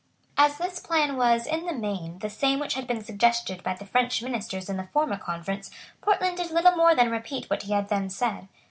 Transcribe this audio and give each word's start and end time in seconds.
As 0.35 0.57
this 0.57 0.79
plan 0.79 1.15
was, 1.15 1.45
in 1.45 1.67
the 1.67 1.73
main, 1.75 2.17
the 2.17 2.29
same 2.31 2.57
which 2.57 2.73
had 2.73 2.87
been 2.87 3.03
suggested 3.03 3.61
by 3.61 3.75
the 3.75 3.85
French 3.85 4.23
ministers 4.23 4.67
in 4.67 4.77
the 4.77 4.87
former 4.91 5.19
conference, 5.19 5.69
Portland 6.01 6.37
did 6.37 6.49
little 6.49 6.75
more 6.75 6.95
than 6.95 7.11
repeat 7.11 7.47
what 7.51 7.61
he 7.61 7.73
had 7.73 7.89
then 7.89 8.09
said. 8.09 8.47